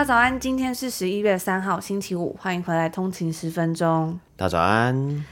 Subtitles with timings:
[0.00, 4.18] 大早安，今天是十一月三号，星期五，欢迎回来通勤十分钟。
[4.34, 5.26] 大早安。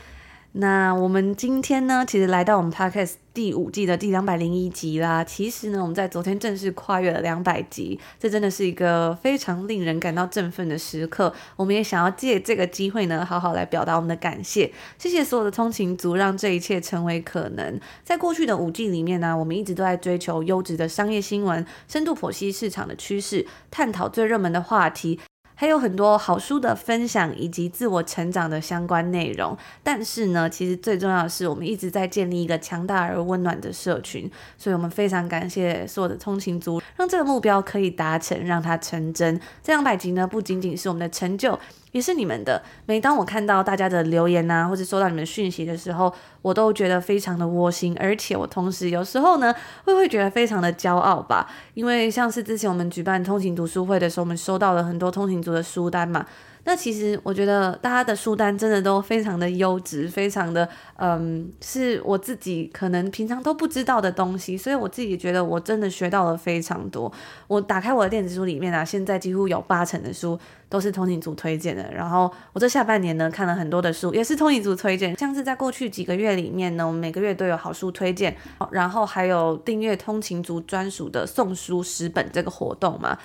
[0.52, 5.22] 那我们今天呢，其实来到我们 Podcast 第五季的第两百零一集啦。
[5.22, 11.32] 其实呢，我们在昨天正式跨越了两百集，这真的是一个非常令人感到振奋的时刻。
[11.54, 14.72] 我们也想要借这个机会呢，好好来表达我们的感谢。
[14.98, 17.78] 谢谢所有的通勤族，让这一切成为可能。
[18.02, 25.20] 在过去的五季里面呢，我们一直都在追求优质的商业新闻，深度剖析市场的趋势，探讨最热门的话题。
[25.60, 39.36] 还有很多好书的分享以及自我成长的相关内容，但是呢，其实最重要的是，我们一直在建立一个强大而温暖的社群，所以我们非常感谢所有的通勤族，让这个目标可以达成，让它成真。
[39.60, 41.58] 这两百集呢，不仅仅是我们的成就。
[41.92, 42.62] 也是你们的。
[42.86, 51.48] 每当我看到大家的留言啊，或者收到你们讯息的时候，我都觉得非常的窝心，而且我同时有时候呢，会会觉得非常的骄傲吧。
[51.74, 56.26] 因为像是之前我们举办通勤读书会的时候，我们收到了很多通勤族的书单嘛。
[56.68, 67.10] 那其实我觉得大家的书单真的都非常的优质，非常的嗯，是我自己可能平常都不知道的东西，所以我自己觉得我真的学到了非常多。
[67.46, 71.90] 我打开我的电子书里面啊，现在几乎有八成的书都是通勤族推荐的。
[71.90, 78.36] 然后我这下半年呢，看了很多的书，也是通勤族推荐，像是在过去几个月里面呢，我们每个月都有好书推荐，
[78.70, 83.16] 然后还有订阅通勤族专属的送书十本这个活动嘛。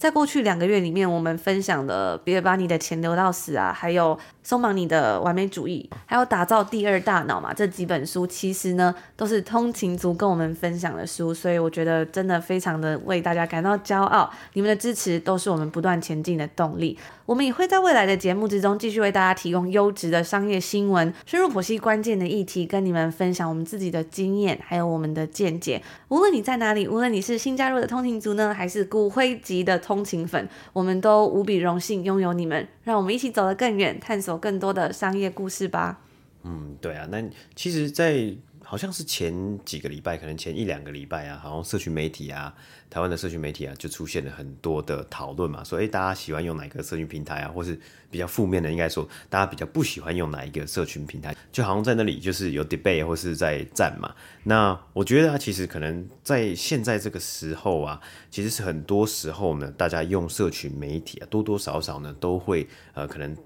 [0.00, 14.30] 在过去两个月里面，我们分享了《别把你的钱留到死》啊，还有松绑你的完美主义，还有打造第二大脑嘛，这几本书其实呢都是通勤族跟我们分享的书，所以我觉得真的非常的为大家感到骄傲。
[14.54, 16.98] 你们的支持都是我们不断前进的动力。
[17.26, 25.80] 我们也会在未来的节目之中继续为大家提供优质的商业新闻，深入剖析关键的议题，跟你们分享我们自己的经验，还有我们的见解。
[26.08, 29.78] 无论你在哪里，无论你是新加入的通勤族呢，还是骨灰级的。
[29.90, 35.98] 通勤粉，我们都无比荣幸拥有你们，让我们一起走得更远，探索更多的商业故事吧。
[36.44, 37.20] 嗯，对啊，那
[37.56, 38.32] 其实，在
[38.70, 42.54] 好像是前几个礼拜，可能前一两个礼拜啊，好像社群媒体啊，
[42.88, 47.76] 台湾的社群媒体啊，就出现了很多的讨论嘛，说诶，大家喜欢用哪个社群平台啊，或是
[48.12, 54.14] 比较负面的，应该说大家比较不喜欢用哪一个社群平台，就好像在那里就是有 debate 或是在战嘛。
[54.44, 58.00] 那我觉得啊，其实可能在现在这个时候啊，
[58.30, 63.36] 其实是很多时候呢，大家用社群媒体啊，多多少少呢，都会呃可能。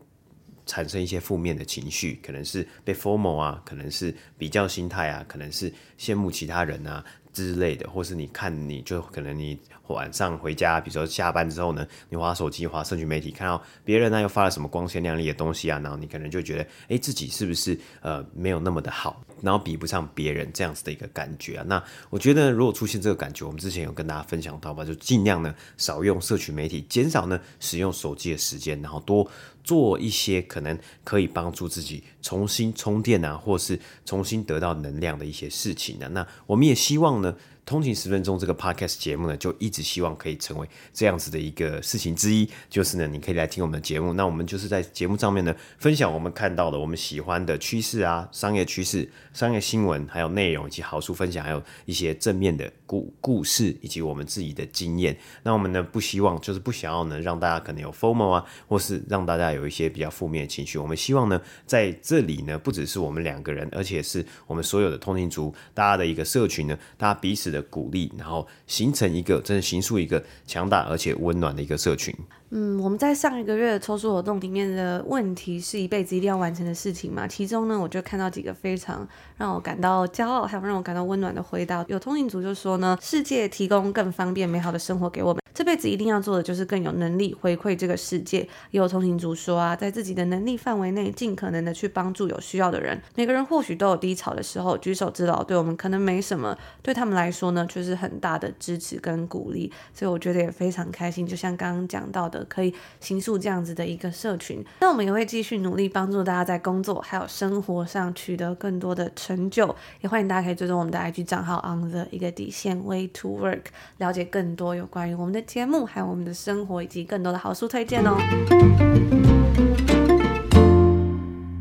[0.67, 9.59] 产生一些负面的情绪，可能是被 formal 啊，可能是比较心态啊，可能是羡慕其他人啊之类的，或是你看你就可能你。
[9.89, 21.65] 晚上回家，比如说下班之后呢，你滑手机、滑社群媒体，看到别人呢又发了什么光鲜亮丽的东西啊，然后你可能就觉得，哎，自己是不是呃没有那么的好，然后比不上别人这样子的一个感觉啊？
[21.69, 29.31] 那我觉得如果出现这个感觉，我们之前有跟大家分享到吧，就尽量呢少用社群媒体，减少呢使用手机的时间，然后多
[29.63, 36.09] 做一些可能可以帮助自己重新充电啊，或是重新得到能量的一些事情啊。
[36.09, 37.37] 那我们也希望呢。
[37.67, 44.13] 通勤十分钟这个 podcast 节目呢，就一直希望可以成为这样子的一个事情之一，就是呢，你可以来听我们的节目。
[44.13, 55.17] 那我们就是在节目上面呢，分享我们看到的、我们喜欢的趋势啊、商业趋势、商业新闻，还有内容以及好书分享，还有一些正面的故故事以及我们自己的经验。
[55.43, 60.77] 那我们呢，不希望就是不想要呢，让大家可能有 FOMO 啊，或是让大家有一些比较负面的情绪。
[60.77, 72.15] 我们希望呢，在这里呢，不只是我们两个人，而且是我们所有的通勤族，大家的一个社群呢，大家彼此的鼓励，然后形成一个真的形塑一个强大而且温暖的一个社群。
[72.51, 77.27] 嗯，我们在上一个月的抽书活动里面的问题是一辈子一定要完成的事情嘛？
[77.27, 79.07] 其中呢，我就看到几个非常
[79.37, 81.85] 让我感到骄傲，还有让我感到温暖的回答。
[81.89, 85.44] 有通灵族就说呢，世界提供更方便美好的生活给我们。
[85.55, 88.41] 这辈子一定要做的就是更有能力回馈这个世界。
[88.73, 93.01] 也有通行族说啊，在自己的能力范围内，尽可能的去帮助有需要的人。
[93.15, 99.73] 每个人或许都有低潮的时候，举手之劳对我们可能没什么，对他们来说呢，却是很大的支持跟鼓励。
[99.93, 104.65] 所以我觉得也非常开心，就像刚刚讲到的，可以形塑这样子的一个社群。
[104.81, 109.75] 那我们也会继续努力，帮助大家在工作还有生活上取得更多的成就。
[110.01, 113.63] 也欢迎大家可以追踪我们的 IG 账号 on the 一个底线 way to work，
[113.99, 118.17] 了解更多有关于我们的节目，还有我们的生活，以及更多的好书推荐哦。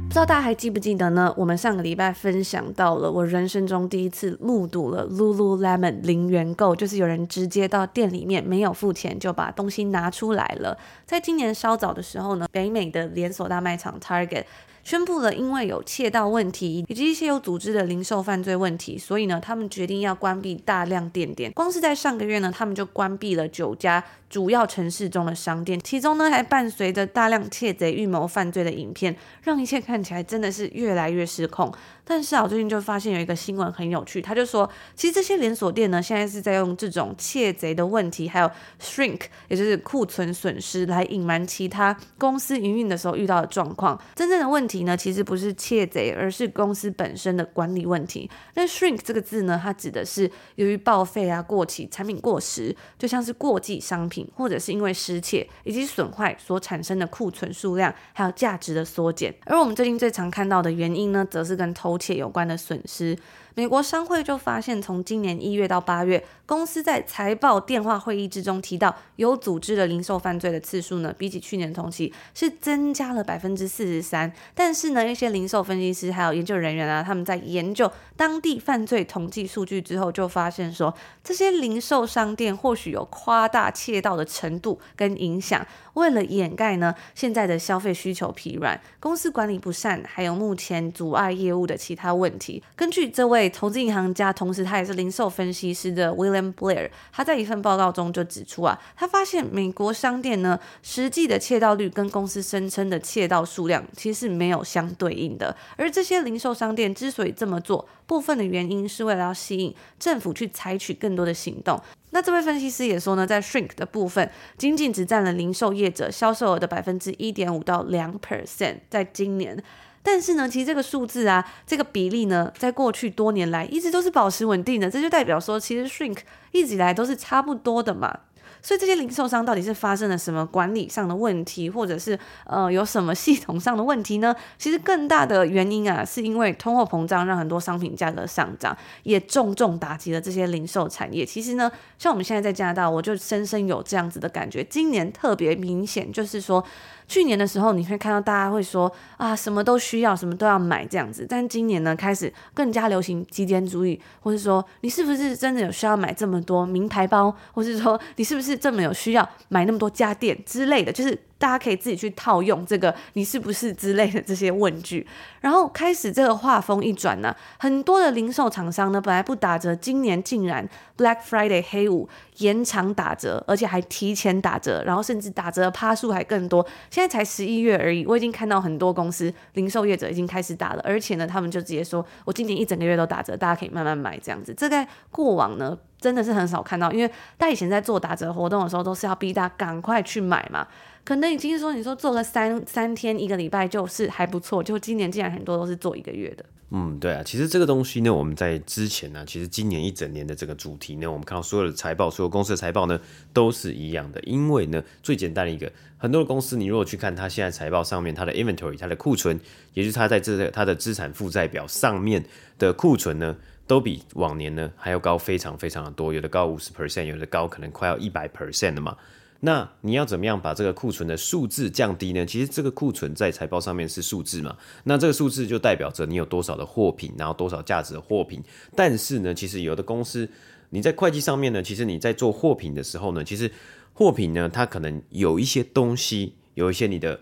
[0.07, 1.33] 不知道大家还记不记得呢？
[1.35, 10.77] 我们上个礼拜分享到了我人生中第一次目睹了 Lululemon 零元购，就是有人直接到店里面没有付钱就把东西拿出来了。
[11.06, 14.44] 在今年稍早的时候呢，北美的连锁大卖场 Target。
[14.83, 21.51] 宣布了，因为有窃盗问题以及一些有组织的零售犯罪问题，所以呢，他们决定要关闭大量店点。
[21.53, 24.03] 光是在上个月呢，他们就关闭了九家
[24.33, 31.71] 主要城市中的商店，其中呢还伴随着大量窃贼预谋犯罪的影片，让一切看起来真的是越来越失控。
[32.03, 38.50] 但是啊，我最近就发现有一个新闻很有趣，他就说，其实这些连锁店呢，现在是在用这种窃贼的问题，还有
[38.81, 43.97] shrink，也就是库存损失，来隐瞒其他公司营运的时候遇到的状况。
[44.15, 48.27] 真正的问题呢，其实不是窃贼，而是公司本身的管理问题。
[48.56, 59.34] 那 shrink 这个字呢，它指的是由于报废啊、过期、产品过时，就像是过季商品，或者是因为失窃以及损坏所产生的库存数量还有价值的缩减。
[59.46, 61.98] 而我们最近最常看到的原因呢，则是跟偷。
[61.98, 63.18] 窃有关的损失。
[63.56, 74.34] 美国商会就发现，从今年一月到八月，公司在财报电话会议之中提到有组织的零售犯罪的次数呢，比起去年同期是增加了百分之四十三。
[74.56, 80.92] 但是呢，一些零售分析师还有研究人员啊，他们在研究当地犯罪统计数据之后，就发现说，
[81.24, 85.64] 这些零售商店或许有夸大窃盗的程度跟影响。
[85.94, 93.43] 为了掩盖呢现在的消费需求疲软、公司管理不善，还有目前阻碍业务的其他问题，根据这位。
[93.50, 105.56] 投资银行家，同时他也是零售分析师的 William Blair，他在一份报告中就指出啊，他发现美国商店呢，实际的窃盗率跟公司声称的窃盗数量其实是没有相对应的。
[105.78, 111.81] 而这些零售商店之所以这么做，部分的原因是为了要吸引政府去采取更多的行动。
[112.12, 119.63] 那这位分析师也说呢，在 shrink 的部分，仅仅只占了零售业者销售额的百分之一点五到两 percent，在今年。
[120.04, 126.18] 但是呢，其实这个数字啊，这个比例呢，在过去多年来一直都是保持稳定的，这就代表说，其实 shrink
[126.52, 128.20] 一直以来都是差不多的嘛。
[128.63, 134.33] 所以这些零售商到底是发生了什么管理上的问题，或者是呃有什么系统上的问题呢？
[134.57, 141.25] 其实更大的原因啊，是因为通货膨胀让很多商品价格上涨，也重重打击了这些零售产业。
[141.25, 141.69] 其实呢，
[142.00, 146.63] 像我们现在在加拿大，我就深深有这样子的感觉，今年特别明显，就是说。
[147.06, 151.27] 去年的时候，你会看到大家会说啊，什么都需要，什么都要买这样子。
[151.30, 161.18] 但今年呢，开始更加流行极简主义，或是说你是不是真的有需要买这么多名牌包，或是说你是不是这么有需要买那么多家电之类的，就是。
[161.44, 165.06] 大家可以自己去套用这个“你是不是”之类的这些问句，
[165.42, 172.07] 然后开始这个画风一转呢，很多的零售厂商呢本来不打折，今年竟然 Black Friday 黑五
[172.38, 176.66] 延长打折，而且还提前打折，然后甚至打折的趴数还更多。
[176.90, 184.54] 现在才十一月而已，我已经看到很多公司零售业者已经开始打了，而且呢，他们就直接说我今年一整个月都打折，大家可以慢慢买这样子。
[184.54, 187.07] 这在过往呢真的是很少看到，因为
[187.38, 190.66] 大家以前在做打折活动的时候都是要逼大家赶快去买嘛。
[191.04, 196.46] 可能已经说，你说做个三三天一个礼拜就是还不错，就今年竟然很多都是做一个月的。
[196.76, 203.00] 嗯，对啊，其实这个东西呢，我们在之前呢，其实今年一整年的这个主题呢，我们看到所有的财报，所有公司的财报呢
[203.32, 204.20] 都是一样的。
[204.22, 209.40] 因为呢，最简单的一个，很多的公司，你如果去看它现在财报上面，它的 inventory，它的库存，
[209.76, 212.26] 也就是它在这个它的资产负债表上面
[212.57, 213.36] 的库存呢，
[213.68, 218.98] 都比往年呢还要高非常非常的多，有的高五十 percent，有的高可能快要一百 percent 的嘛。
[219.45, 222.26] 那你要怎么样把这个库存的数字降低呢？
[222.26, 228.42] 其实这个库存在财报上面是数字嘛，那这个数字就代表着你有多少的货品，然后多少价值的货品。
[228.73, 230.30] 但是呢，其实有的公司
[230.69, 233.52] 你在会计上面呢，其实你在做货品的时候呢，其实
[233.94, 237.19] 货品呢，它可能有一些东西，有一些你的。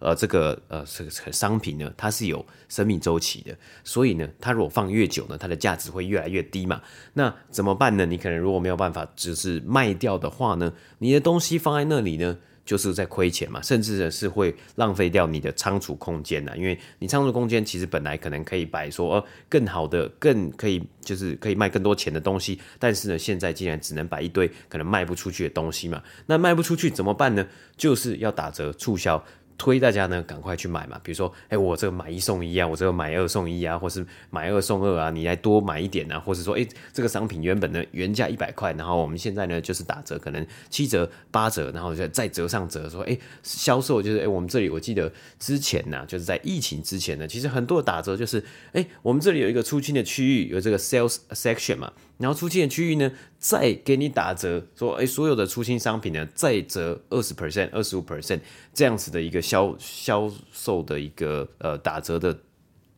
[0.00, 3.54] 呃，这个呃，这个商品呢，它是有生命周期的，
[3.84, 6.80] 所以呢，它如果放越久呢，它的价值会越来越低嘛。
[7.12, 8.06] 那怎么办呢？
[8.06, 16.52] 你可能如果没有办法，只是卖掉的话呢，你的东西放在那里呢，就是在亏钱嘛，甚至呢是会浪费掉你的仓储空间呐。
[16.56, 26.02] 因为你仓储空间其实本来可能可以摆说呃更好的、更可以就是可以卖更多钱的东西，但是呢，现在竟然只能摆一堆可能卖不出去的东西嘛。
[26.24, 27.46] 那卖不出去怎么办呢？
[27.76, 29.22] 就是要打折促销。
[29.60, 30.98] 推大家呢，赶快去买嘛。
[31.04, 51.92] 比如说，哎、我这个买一送一啊，我这个买二送一啊，或是买二送二啊，你来多买一点啊，或是说，哎、这个商品原本呢原价一百块，然后我们现在呢就是打折，可能七折八折，然后就再折上折，说，哎、销售就是，哎、我们这里我记得之前呢，就是在疫情之前呢，其实很多打折就是，哎、我们这里有一个出清的区域，有这个 sales section 嘛。
[52.20, 58.40] 然后出清的区域呢，再给你打折，说哎，所有的出清商品呢，再折二十 percent、二十五 percent
[58.72, 62.38] 这样子的一个销销售的一个呃打折的。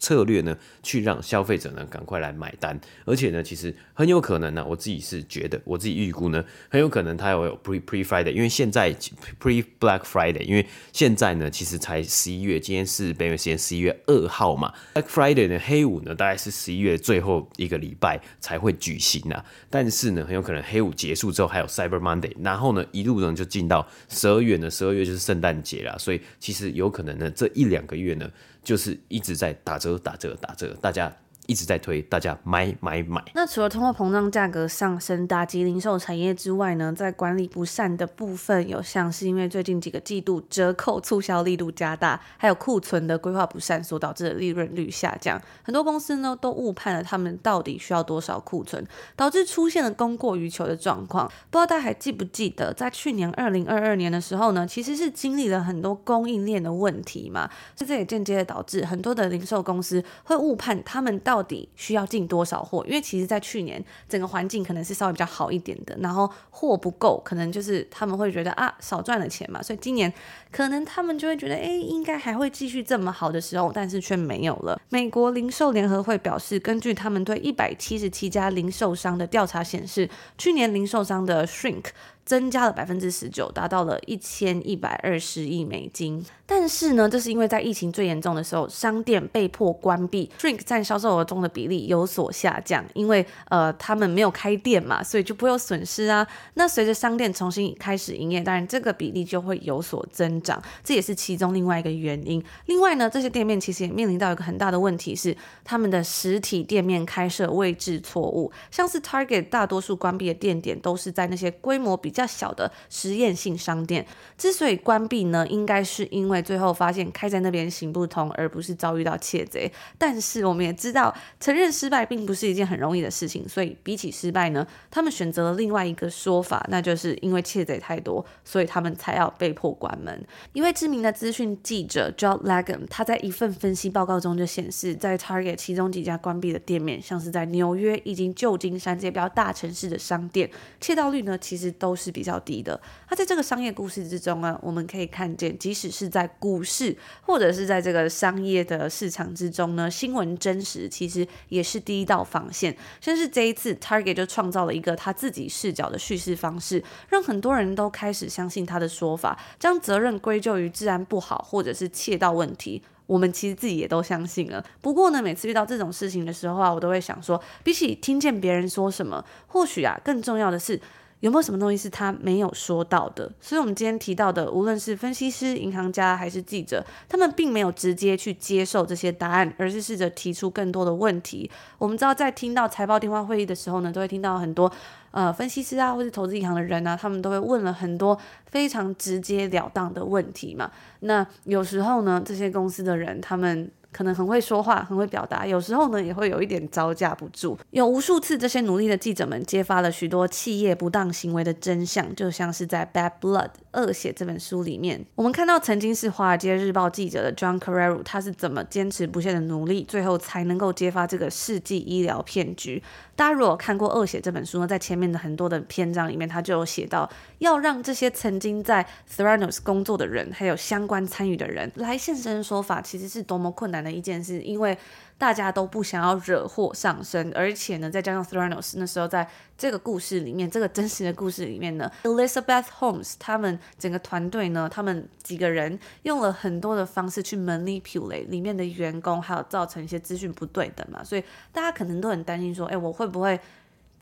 [0.02, 8.92] 策略呢，去让消费者呢赶快来买单，而且呢，其实很有可能呢，我自己是觉得，我自己预估呢，很有可能它有 pre pre Friday，因为现在
[9.40, 28.28] pre Black Friday，因为现在呢，其实才十一月，今天是北美时间十一月二号嘛，Black Friday 呢黑五呢，大概是十一月最后一个礼拜才会举行啊，但是呢，很有可能黑五结束之后还有 Cyber Monday，然后呢，一路呢就进到十二月呢，十二月就是圣诞节啦，所以其实有可能呢，这一两个月呢。
[28.62, 31.14] 就是一直在打折、打折、打折，大家。
[31.52, 33.22] 一直在推，大家买买买。
[33.34, 45.38] 那除了通货膨胀、价格上升打击零售产业之外呢，在管理不善的部分，有像是因为最近几个季度折扣促销力度加大，还有库存的规划不善所导致的利润率下降。
[45.62, 48.82] 很多公司呢都误判了他们到底需要多少库存，
[49.14, 51.30] 导致出现了供过于求的状况。
[51.50, 62.84] 不知道大家还记不记得，在去年二零二二年的时候呢，其实是经历了很多供应链的问题嘛，这也间接的导致很多的零售公司会误判他们到到底需要进多少货？
[62.86, 70.12] 因为其实，在去年整个环境可能是稍微比较好一点的，然后货不够，可能就是他们会觉得啊，少赚了钱嘛，所以今年
[70.52, 74.80] 可能他们就会觉得，哎，应该还会继续这么好的时候，但是却没有了。
[74.88, 80.08] 美国零售联合会表示，根据他们对一百七十七家零售商的调查显示，
[80.38, 81.86] 去年零售商的 shrink。
[82.24, 86.24] 增加了百分之十九，达到了一千一百二十亿美金。
[86.54, 92.84] 但是呢，这是因为在疫情最严重的时候，商店被迫关闭，Drink 占销售额中的比例有所下降。
[92.94, 96.26] 因为呃，他们没有开店嘛，所以就不会有损失啊。
[96.54, 102.40] 那随着商店重新开始营业，当然这个比例就会有所增长，这也是其中另外一个原因。
[102.66, 112.12] 另外呢，这些店面其实也面临到一个很大的问题是，他们的实体店面开设位置错误，像是 Target 大多数关闭的店点都是在那些规模比。
[112.12, 114.06] 较小的实验性商店
[114.36, 119.70] 之所以关闭呢，应该是因为最后发现开在那边行不通，而不是遭遇到窃贼。
[119.96, 130.26] 但是我们也知道，承认失败并不是一件很容易的事情，所以比起失败呢，他们选择了另外一个说法，那就是因为窃贼太多，所以他们才要被迫关门。
[130.52, 142.80] 一位知名的资讯记者 John Legum，他在一份分析报告中就显示，在 Target 其中几家关闭的店面，像是在纽约以及旧金山这些比较大城市的商店，窃盗率呢其实都是比较低的。
[143.08, 152.76] 那在这个商业故事之中呢，我们可以看见，即使是在股市或者是在这个商业的市场之中呢，新闻真实其实也是第一道防线。
[153.00, 162.82] 像是这一次，Target 就创造了一个他自己视角的叙事方式，让很多人都开始相信他的说法，将责任归咎于治安不好或者是窃盗问题。
[163.06, 164.64] 我们其实自己也都相信了。
[164.80, 170.80] 不过呢，每次遇到这种事情的时候啊，我都会想说，比起听见别人说什么，或许啊，更重要的是。
[171.22, 173.30] 有没有什么东西是他没有说到的？
[173.40, 181.48] 所以，我们今天提到的，无论是分析师、银行家还是记者，他们并没有直接去接受这些答案，而是试着提出更多的问题。
[181.78, 184.70] 我们知道，在听到财报电话会议的时候呢，都会听到很多
[185.12, 190.72] 呃分析师啊，或是投资银行的人啊，他们都会问了很多非常直截了当的问题嘛。
[191.00, 193.70] 那有时候呢，这些公司的人他们。
[193.92, 197.58] 可能很会说话，很会表达，有时候呢也会有一点招架不住。
[197.70, 212.82] 有无数次，这些努力的记者们揭发了许多企业不当行为的真相，就像是在《Bad Blood》恶血这本书里面，我们看到曾经是《华尔街日报》记者的 John Carreyrou，他是怎么坚持不懈的努力，最后才能够揭发这个世纪医疗骗局。
[213.16, 224.76] 大家如果看过《恶血》这本书呢，在前面的很多的篇章里面，他就有写到，要让这些曾经在 Theranos 工作的人，还有相关参与的人来现身说法，其实是多么困难的一件事，因为。
[225.22, 243.38] 大家都不想要惹祸上身，而且呢，再加上 Thranos 那时候在这个故事里面，这个真实的故事里面呢，Elizabeth Holmes 他们整个团队呢，他们几个人用了很多的方式去 manipulate 里面的员工，还有造成一些资讯不对等嘛，所以大家可能都很担心说，哎，我会不会？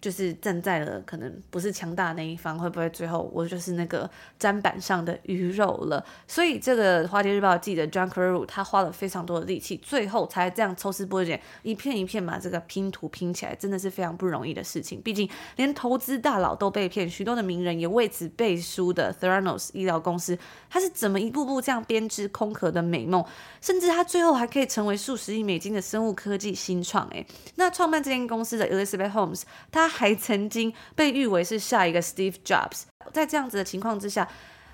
[0.00, 6.02] 就是站在了可能不是强大那一方，会不会最后我就是那个砧板上的鱼肉了？
[6.26, 15.02] 所以这个《华尔街日报》记者 John Carreyrou 他花了非常多的力气，最后才这样抽丝剥茧，一片一片把这个拼图拼起来，真的是非常不容易的事情。
[15.02, 20.38] 毕竟连投资大佬都被骗，许多的名人也为此背书的 Theranos 医疗公司，
[20.70, 23.22] 他是怎么一步步这样编织空壳的美梦？
[23.60, 27.06] 甚至他最后还可以成为数十亿美金的生物科技新创。
[27.08, 27.26] 诶，
[27.56, 29.89] 那创办这间公司的 Elizabeth Holmes，他。
[29.90, 34.26] 还曾经被誉为是下一个 Steve Jobs，在这样子的情况之下，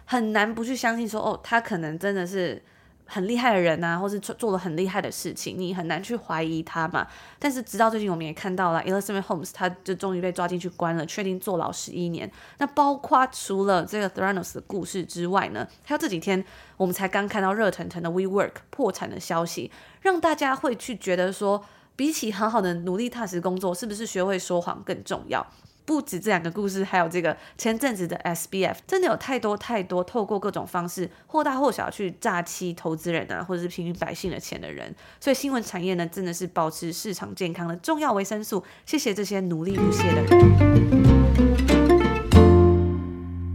[0.04, 2.62] 很难不去相信说，哦，他可能真的是
[3.06, 7.06] 很厉害的人啊，或是做做了很厉害的事情，你很难去怀疑他嘛。
[7.38, 12.30] 但是直到最近，我们也看到了 Elizabeth Holmes，他就终于被抓进去关了，确定坐牢十一年。
[12.58, 16.44] 那包括除了这个 Theranos 的故事之外呢，还有这几天
[16.76, 19.70] 我们才刚看到热腾腾的 WeWork 破产的消息，
[20.00, 21.64] 让大家会去觉得说，
[21.96, 25.44] 比起好好的努力踏实工作，是不是学会说谎更重要？
[25.86, 34.94] 不止这两个故事，还有这个前阵子的 SBF，真的有太多太多透过各种方式或大或小去诈欺投资人啊，或者是平民百姓的钱的人。
[35.18, 38.62] 所以新闻产业呢，真的是保持市场健康的重要维生素。
[38.84, 40.28] 谢谢这些努力不懈的人。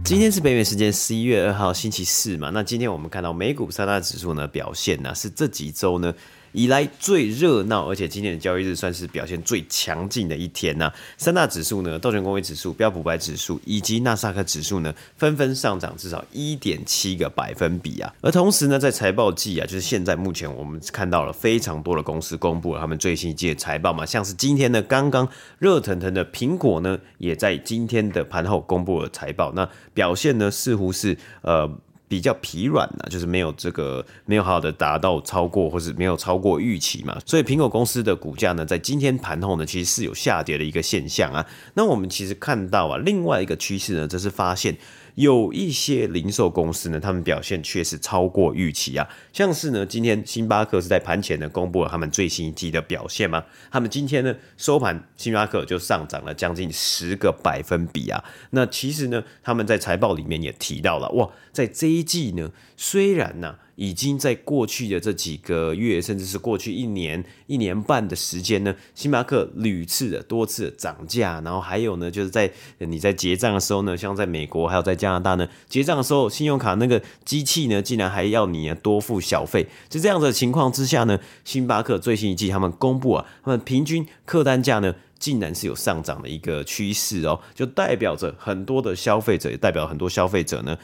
[0.04, 6.12] 今天是北美时间十一月二号星期四嘛，那今天我们看到美股三大指数呢表现呢、是这几周呢。
[6.52, 18.14] 以来最热闹，而且今天的交易日算是表现最强劲的一天呐、三大指数呢，道琼工业指数、标普白指数以及纳斯克指数呢，纷纷上涨至少一点七个百分比啊。
[18.20, 25.28] 而同时呢，在财报季啊，就是现在目前我们看到了非常多的公司公布了他们最新一季的财报嘛，像是今天呢，刚刚
[25.58, 31.70] 热腾腾的苹果呢，也在今天的盘后公布了财报，那表现呢，似乎是呃。
[32.12, 41.46] 比较疲软呢，就是没有这个没有好好的达到超过，或是没有超过预期嘛，所以苹果公司的股价呢，在今天盘后呢，其实是有下跌的一个现象啊。
[41.72, 44.76] 那我们其实看到啊，另外一个趋势呢，则是发现。
[45.14, 58.22] 有一些零售公司呢，他们表现确实超过预期啊，像是呢，今天星巴克是在盘前呢公布了他们最新一季的表现嘛，他们今天呢收盘，星巴克就上涨了将近十个百分比啊。
[58.50, 63.58] 那其实呢，他们在财报里面也提到了，哇，在这一季呢，虽然呢、啊。
[63.76, 79.66] 已经在过去的这几个月，甚至是过去一年、一年半的时间呢，星巴克屡次的多次的涨价，然后还有呢，就是在你在结账的时候呢，像在美国还有在加拿大呢，结账的时候，信用卡那个机器呢，竟然还要你多付小费。
[79.88, 90.76] 就这样的情况之下呢，星巴克最新一季他们公布啊，他们平均客单价呢，竟然是有上涨的一个趋势哦，就代表着很多的消费者，也代表很多消费者呢。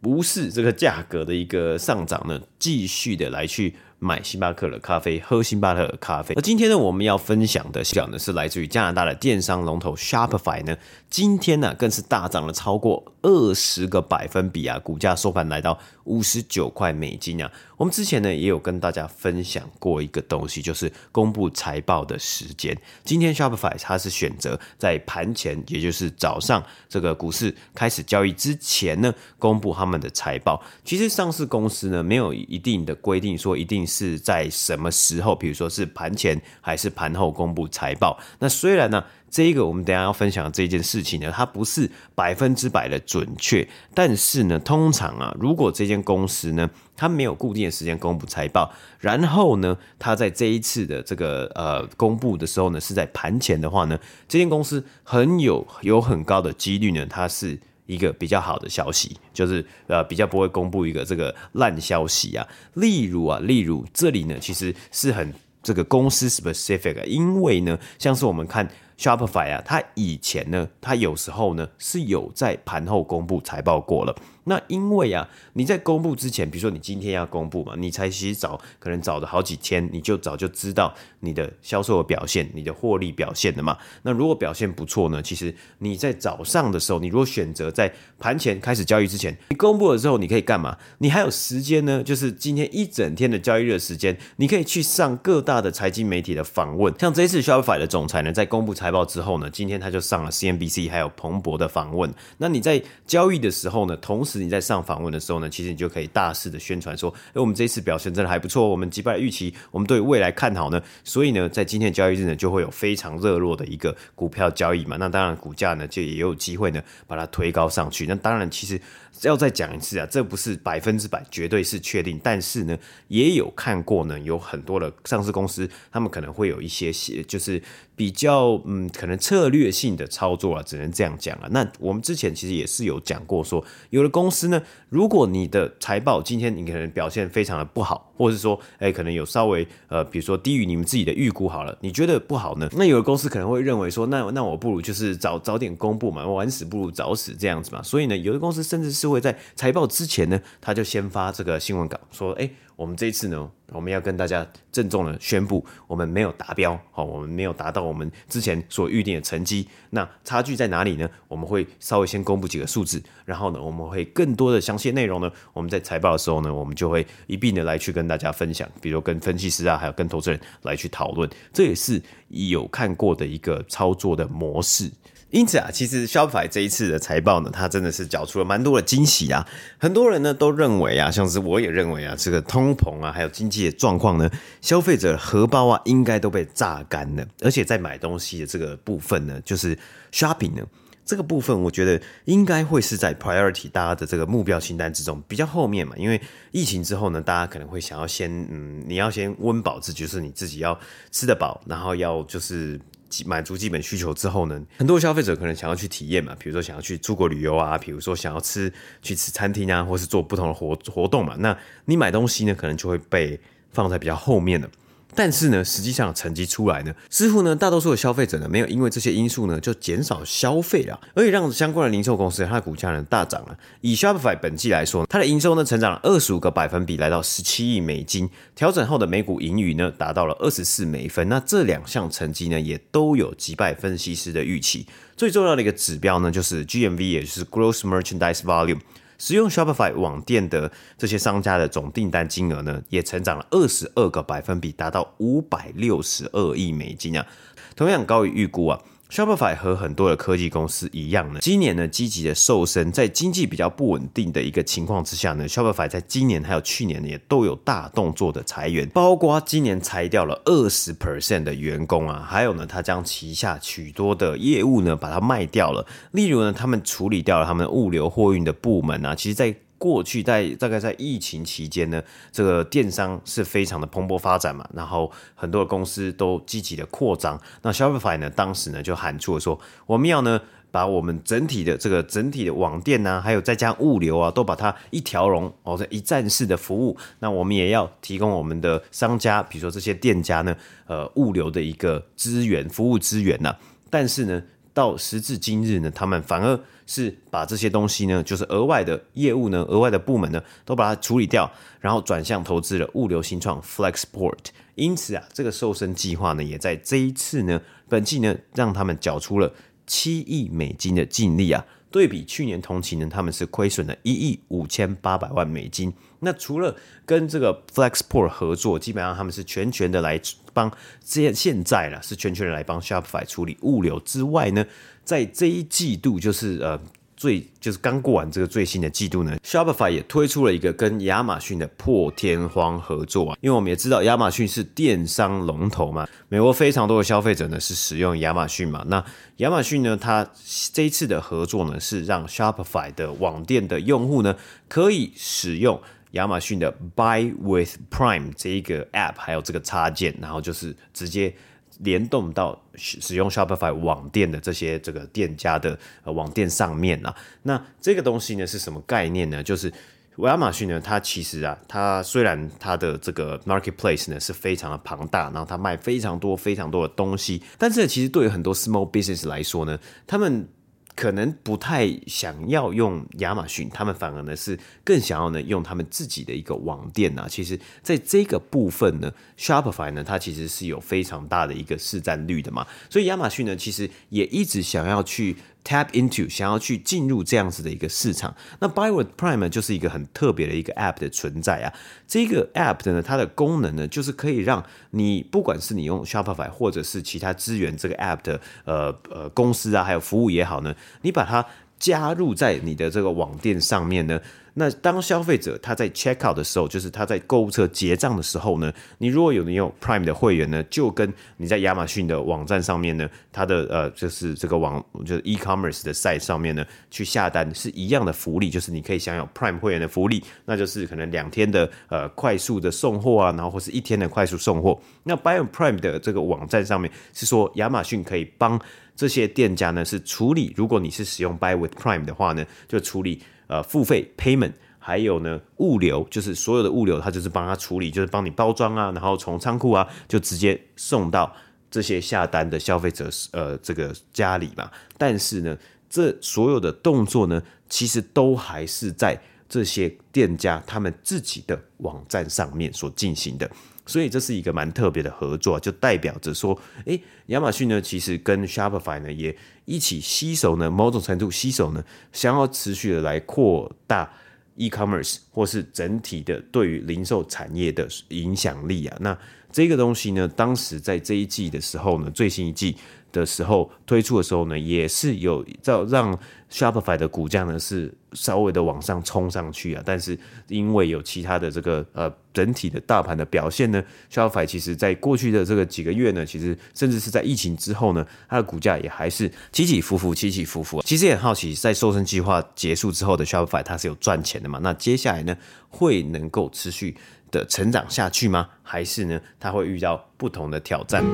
[0.00, 6.34] 不是这个价格的一个上涨呢，继续的来去买星巴克的咖啡，喝星巴克的咖啡。
[6.34, 10.76] 那今天呢，我们要分享的讲的是来自于加拿大的电商龙头 Shopify 呢，
[11.08, 17.52] 今天呢更是大涨了超过二十个百分比啊，股价收盘来到五十九块美金啊。
[17.76, 22.76] 我们之前呢也有跟大家分享过一个东西，就是公布财报的时间。
[23.04, 30.62] 今天 Shopify 它是选择在盘前，也就是早上这个股市开始交易之前呢，公布他们的财报。
[30.84, 38.18] 其实上市公司呢没有一定的规定说一定是在什么时候，比如说是盘前还是盘后公布财报。
[38.38, 39.04] 那虽然呢。
[39.28, 62.46] 这一个我们等下要分享的这件事情呢，它不是百分之百的准确，但是呢，通常啊，如果这间公司呢，它没有固定的时间公布财报，然后呢，它在这一次的这个呃公布的时候呢，是在盘前的话呢，这间公司很有有很高的几率呢，它是一个比较好的消息，就是呃比较不会公布一个这个烂消息啊。
[62.74, 68.66] 例如啊，例如这里呢，其实是很这个公司 specific，因为呢，像是我们看。
[68.98, 74.14] Shopify 啊，它以前呢，它有时候呢是有在盘后公布财报过了。
[74.48, 83.76] 那因为啊，你在公布之前，比如说你今天要公布嘛，你才其实早可能早的好几天，你就早就知道你的销售的表现、你的获利表现的嘛。
[84.02, 90.78] 那如果表现不错呢，其实你在早上的时候，你如果选择在盘前开始交易之前，你公布了之后，你可以干嘛？
[90.98, 96.94] 你还有时间呢，就是今天一整天的交易日的时间，你可以去上各大的财经媒体的访问。
[96.98, 102.12] 像这一次 Shopify 的总裁呢，在公布财报之后呢，今天他就上了 CNBC 还有彭博的访问。
[102.38, 110.82] 那你在交易的时候呢，同时你在上访问的时候呢，其实你就可以大肆的宣传说，哎，我们这一次表现真的还不错，我们击败预期，我们对未来看好呢。
[111.04, 114.96] 所以呢，在今天的交易日呢，就会有非常热络的一个股票交易嘛。
[114.96, 118.06] 那当然，股价呢就也有机会呢把它推高上去。
[118.06, 118.80] 那当然，其实
[119.22, 127.62] 要再讲一次啊，这不是百分之百绝对是确定，但是呢，也有看过呢，有很多的上市公司，他们可能会有一些些就是。
[127.96, 131.48] 比较嗯，可能策略性的操作啊，只能这样讲啊。
[131.50, 142.68] 那我们之前其实也是有讲过说，说有的公司呢，如果你的财报今天你可能表现非常的不好，或者是说，哎，可能有稍微呃，比如说低于你们自己的预估好了，你觉得不好呢？
[142.76, 147.82] 那有的公司可能会认为说，那那我不如就是早早点公布嘛，晚死不如早死这样子嘛。
[147.82, 152.50] 所以呢，有的公司甚至是就会在财报之前呢，他就先发这个新闻稿说，哎。
[152.76, 159.66] 我们这一次呢，我们要跟大家郑重的宣布，我们没有达标，好，我们没有达到我们之前所预定的成绩。
[159.88, 161.08] 那差距在哪里呢？
[161.26, 171.26] 我们会稍微先公布几个数字，然后呢，我们会更多的详细内容呢，我们在财报的时候呢，我们就会一并的来去跟大家分享，比如跟分析师啊，还有跟投资人来去讨论。
[171.54, 174.92] 这也是有看过的一个操作的模式。
[175.30, 179.46] 因此啊，其实 Shopify 这一次的财报呢，它真的是缴出了蛮多的惊喜啊。
[179.76, 187.26] 很多人呢都认为啊，像是我也认为啊，这个通膨啊，还有经济的状况呢，消费者荷包啊，应该都被榨干了。
[187.42, 189.76] 而且在买东西的这个部分呢，就是
[190.12, 190.64] shopping 呢
[191.04, 195.94] 这个部分，我觉得应该会是在 priority 大家的这个目标清单之中比较后面嘛。
[195.96, 196.20] 因为
[196.52, 200.78] 疫情之后呢，大家可能会想要先嗯，你要先温饱自己，就是你自己要
[201.10, 202.80] 吃得饱，然后要就是。
[203.24, 211.34] 满足基本需求之后呢，很多消费者可能想要去体验嘛，比如说想要去出国旅游啊，比如说想要吃去吃餐厅啊，或是做不同的活活动嘛。
[211.38, 213.38] 那你买东西呢，可能就会被
[213.72, 214.68] 放在比较后面的。
[215.16, 223.56] 但是呢，实际上成绩出来呢，似乎呢，大多数的消费者呢，没有因为这些因素呢，就减少消费了，而且让相关的零售公司它的股价呢大涨了。
[223.80, 231.26] 以 Shopify 本季来说，它的营收呢成长了二十五个百分比，来到十七亿美金，调整后的每股盈余呢达到了二十四美分。
[231.30, 234.86] 那这两项成绩呢，也都有击败分析师的预期。
[235.16, 238.80] 最重要的一个指标呢，就是 GMV，也就是 Gross Merchandise Volume。
[239.18, 247.26] 使用 Shopify 网店的这些商家的总订单金额呢，也成长了二十二个百分比，达到五百六十二亿美金啊，
[247.74, 248.80] 同样高于预估啊。
[249.10, 269.54] Shopify 和很多的科技公司一样呢，今年呢积极的瘦身，在经济比较不稳定的一个情况之下呢，Shopify 在今年还有去年也都有大动作的裁员，包括今年裁掉了二十 percent 的员工啊，还有呢，他将旗下许多的业务呢把它卖掉了，例如呢，他们处理掉了他们物流货运的部门啊，其实在。
[269.78, 277.40] 过去在大概在疫情期间呢，这个电商是非常的蓬勃发展嘛，然后很多的公司都积极的扩张。
[277.62, 286.96] 那 Shopify 呢，当时呢就喊出了说，我们要呢把我们整体的这个整体的网店呐、啊，还有再加物流啊，都把它一条龙哦，这一站式的服务。
[287.20, 293.56] 那我们也要提供我们的商家，比如说这些店家呢，呃，物流的一个资源、服务资源呐、
[293.88, 294.42] 但是呢，
[294.76, 296.60] 到时至今日呢，他们反而。
[296.88, 304.38] 是把这些东西呢，就是额外的业务呢，额外的部门呢，都把它处理掉，然后转向投资了物流新创 Flexport。
[304.76, 309.52] 因此啊，这个瘦身计划呢，也在这一次呢，本季呢，让他们缴出了
[309.84, 311.66] 七亿美金的净利啊。
[311.90, 315.92] 对比去年同期呢，他们是亏损了一亿五千八百万美金。
[316.20, 320.20] 那除了跟这个 Flexport 合作，基本上他们是全权的来
[320.52, 320.70] 帮
[321.00, 324.66] 现现在了，是全权的来帮 Shopify 处理物流之外呢。
[325.04, 326.80] 在这一季度，就是呃
[327.16, 339.02] 最就是刚过完这个最新的季度呢，Shopify 也推出了一个跟亚马逊的破天荒合作啊，因为我们也知道亚马逊是电商龙头嘛，美国非常多的消费者呢是使用亚马逊嘛，那
[339.38, 340.28] 亚马逊呢，它
[340.72, 344.36] 这一次的合作呢是让 Shopify 的网店的用户呢
[344.68, 351.34] 可以使用亚马逊的 Buy with Prime 这一个 App，还有这个插件，然后就是直接。
[351.80, 359.42] 联动到使用 Shopify 网店的这些这个店家的呃网店上面啊，那这个东西呢是什么概念呢？
[359.42, 359.72] 就是
[360.18, 370.48] 亚马逊呢，它其实啊，它虽然它的这个 marketplace 呢是非常的庞大，然后它卖非常多非常多的东西，但是其实对于很多 small business 来说呢，他们
[370.96, 377.26] 可能不太想要用亚马逊，他们反而呢是更想要呢用他们自己的一个网店呐。
[377.28, 382.66] 其实，在这个部分呢，Shopify 呢，它其实是有非常大的一个市占率的嘛。
[382.90, 385.36] 所以亚马逊呢，其实也一直想要去。
[385.66, 391.74] Tap into 想要去进入这样子的一个市场，那 Buy with Prime 就是一个很特别的一个 App 的存在啊。
[392.06, 401.44] 这个 App 的呢，它的功能呢，就是可以让你不管是你用 Shopify 或者是其他资源这个 App 的呃呃公司啊，还有服务也好呢，你把它
[401.78, 404.20] 加入在你的这个网店上面呢。
[404.58, 424.80] 那当消费者他在 check out 的时候，就是他在购物车结账的时候呢，你如果有你有 Prime 的会员呢，就跟你在亚马逊的网站上面呢，它的呃就是这个网就是 e-commerce 的 site 上面呢去下单是一样的福利，就是你可以享有 Prime 会员的福利，那就是可能两天的呃快速的送货啊，然后或是一天的快速送货。
[425.02, 428.58] 那 Buy on Prime 的这个网站上面是说亚马逊可以帮
[428.96, 433.22] 这些店家呢是处理，如果你是使用 Buy with Prime 的话呢，就处理。
[433.48, 441.32] 呃，付费 payment，还有呢，物流就是所有的物流，它就是帮他处理，就是帮你包装啊，然后从仓库啊，就直接送到
[441.70, 444.68] 这些下单的消费者呃这个家里嘛。
[444.98, 445.56] 但是呢，
[445.88, 449.16] 这所有的动作呢，其实都还是在
[449.48, 453.48] 这些店家他们自己的网站上面所进行的。
[453.86, 464.12] 所以这是一个蛮特别的合作，就代表着说，诶，亚马逊呢，其实跟 Shopify 呢也一起携手呢，某种程度携手呢，想要持续的来扩大
[464.56, 468.96] e-commerce 或是整体的对于零售产业的影响力啊。
[469.00, 469.16] 那
[469.50, 472.76] 这个东西呢，当时在这一季的时候呢，最新一季。
[473.12, 476.18] 的时候推出的时候呢，也是有在让
[476.50, 483.82] Shopify 的股价呢是稍微的往上冲上去啊，但是因为有其他的这个呃整体的大盘的表现呢
[484.12, 490.80] ，Shopify 其实在过去的这个几个月呢，其实甚至是在疫情之后呢，它的股价也还是起起伏伏，起起伏伏。
[490.82, 494.60] 其实也很好奇，在瘦身计划结束之后的 Shopify 它是有赚钱的嘛？
[494.62, 495.36] 那接下来呢，
[495.68, 496.96] 会能够持续
[497.32, 498.48] 的成长下去吗？
[498.62, 501.04] 还是呢，它会遇到不同的挑战？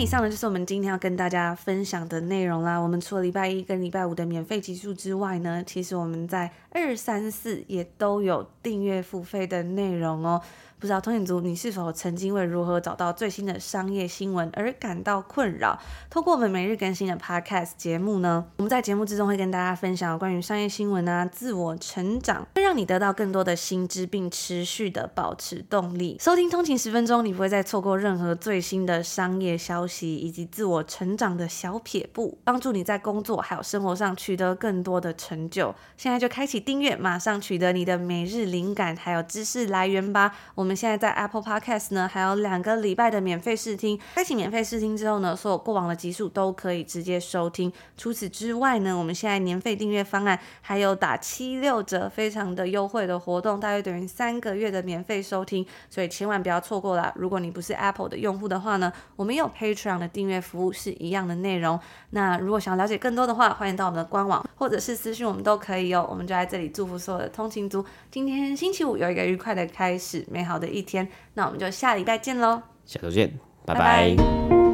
[0.00, 2.78] 以上呢就是我们今天要跟大家分享的内容啦。
[2.78, 10.40] 我们除了礼拜一跟礼拜五的免费集数之外呢，其实我们在二、三、四也都有订阅付费的内容哦。
[10.80, 15.76] 不知道通勤族，你是否曾经为如何找到最新的商业新闻而感到困扰？
[16.08, 26.16] 透过我们每日更新的 Podcast 节目呢，我们在节目之中会跟大家分享关于商业新闻啊、自我成长，会让你得到更多的新知，并持续的保持动力。
[26.20, 35.74] 收听通勤十分钟，你不会再错过任何最新的商业消息以及自我成长的小撇步，帮助你在工作还有生活上取得更多的成就。
[35.96, 40.32] 现在就开启订阅，马上取得你的每日灵感还有知识来源吧。
[40.54, 43.98] 我们我们现在在 Apple Podcast 呢，还有两个礼拜的免费试听。
[44.14, 47.72] 开启免费试听之后呢，所有过往的集数都可以直接收听。
[47.96, 57.10] 除此之外呢，我们现在年费订阅方案还有打七六折，非常的优惠的活动，大约等于三个月的免费收听，所以千万不要错过了。
[57.16, 61.80] 如果你不是 Apple 的用户的话呢，我们有 Patreon 的订阅服务是一样的内容。
[62.10, 66.06] 那如果想了解更多的话，欢迎到我们的官网或者是私讯我们都可以哦。
[66.10, 72.60] 我们就在这里祝福所有的通勤族，今天星期五有一个愉快的开始，美好好的一天，那我们就下礼拜见喽！
[72.84, 73.32] 下周见，
[73.64, 73.80] 拜拜。
[73.80, 74.67] 拜拜。